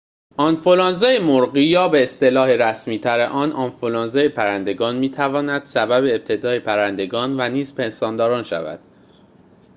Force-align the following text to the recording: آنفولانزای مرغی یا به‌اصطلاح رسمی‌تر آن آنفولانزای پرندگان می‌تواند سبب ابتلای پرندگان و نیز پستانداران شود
آنفولانزای 0.37 1.19
مرغی 1.19 1.63
یا 1.63 1.87
به‌اصطلاح 1.89 2.49
رسمی‌تر 2.49 3.19
آن 3.21 3.51
آنفولانزای 3.51 4.29
پرندگان 4.29 4.95
می‌تواند 4.95 5.65
سبب 5.65 5.91
ابتلای 6.13 6.59
پرندگان 6.59 7.39
و 7.41 7.49
نیز 7.49 7.75
پستانداران 7.75 8.43
شود 8.43 8.79